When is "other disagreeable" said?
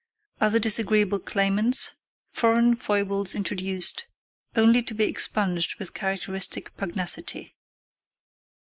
0.41-1.19